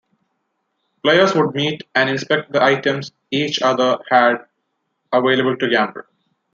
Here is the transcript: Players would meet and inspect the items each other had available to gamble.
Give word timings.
Players 1.03 1.35
would 1.35 1.53
meet 1.53 1.83
and 1.93 2.09
inspect 2.09 2.51
the 2.51 2.59
items 2.63 3.11
each 3.29 3.61
other 3.61 3.99
had 4.09 4.47
available 5.13 5.55
to 5.57 5.69
gamble. 5.69 6.01